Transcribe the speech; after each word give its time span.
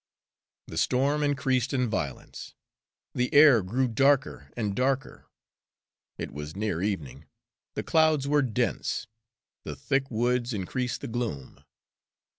The 0.65 0.79
storm 0.79 1.21
increased 1.21 1.75
in 1.75 1.87
violence. 1.87 2.55
The 3.13 3.31
air 3.35 3.61
grew 3.61 3.87
darker 3.87 4.51
and 4.57 4.75
darker. 4.75 5.27
It 6.17 6.31
was 6.31 6.55
near 6.55 6.81
evening, 6.81 7.25
the 7.75 7.83
clouds 7.83 8.27
were 8.27 8.41
dense, 8.41 9.05
the 9.63 9.75
thick 9.75 10.09
woods 10.09 10.53
increased 10.55 11.01
the 11.01 11.07
gloom. 11.07 11.63